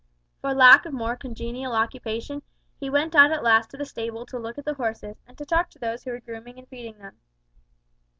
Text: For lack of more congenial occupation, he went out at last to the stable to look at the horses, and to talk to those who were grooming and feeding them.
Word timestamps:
For 0.39 0.55
lack 0.55 0.87
of 0.87 0.93
more 0.93 1.15
congenial 1.15 1.73
occupation, 1.73 2.41
he 2.79 2.89
went 2.89 3.13
out 3.13 3.31
at 3.31 3.43
last 3.43 3.69
to 3.69 3.77
the 3.77 3.85
stable 3.85 4.25
to 4.25 4.39
look 4.39 4.57
at 4.57 4.65
the 4.65 4.73
horses, 4.73 5.17
and 5.27 5.37
to 5.37 5.45
talk 5.45 5.69
to 5.69 5.77
those 5.77 6.03
who 6.03 6.09
were 6.09 6.19
grooming 6.19 6.57
and 6.57 6.67
feeding 6.67 6.97
them. 6.97 7.19